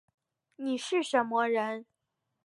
[0.55, 1.85] 你是什么人